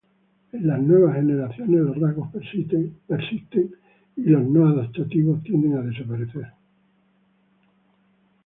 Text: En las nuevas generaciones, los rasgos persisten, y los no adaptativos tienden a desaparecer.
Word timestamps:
En 0.53 0.65
las 0.65 0.79
nuevas 0.81 1.15
generaciones, 1.15 1.79
los 1.81 1.99
rasgos 1.99 2.29
persisten, 2.31 2.97
y 4.15 4.21
los 4.23 4.41
no 4.45 4.67
adaptativos 4.67 5.43
tienden 5.43 5.77
a 5.77 5.81
desaparecer. 5.83 6.51